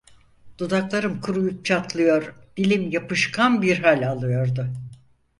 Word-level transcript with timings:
Dudaklarım 0.57 1.21
kuruyup 1.21 1.65
çatlıyor, 1.65 2.33
dilim 2.57 2.89
yapışkan 2.89 3.61
bir 3.61 3.79
hal 3.79 4.07
alıyordu. 4.07 4.67